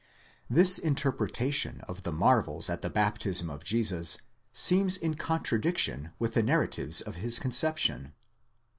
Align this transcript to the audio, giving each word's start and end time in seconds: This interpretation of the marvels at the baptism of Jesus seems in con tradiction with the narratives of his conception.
This 0.49 0.79
interpretation 0.79 1.81
of 1.81 2.01
the 2.01 2.11
marvels 2.11 2.71
at 2.71 2.81
the 2.81 2.89
baptism 2.89 3.51
of 3.51 3.63
Jesus 3.63 4.17
seems 4.51 4.97
in 4.97 5.13
con 5.13 5.43
tradiction 5.43 6.11
with 6.17 6.33
the 6.33 6.41
narratives 6.41 7.01
of 7.01 7.17
his 7.17 7.37
conception. 7.37 8.15